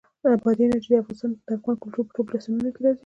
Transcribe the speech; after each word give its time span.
بادي 0.43 0.63
انرژي 0.65 0.89
د 0.91 0.95
افغان 1.55 1.75
کلتور 1.81 2.03
په 2.07 2.11
ټولو 2.15 2.31
داستانونو 2.31 2.69
کې 2.73 2.81
راځي. 2.85 2.99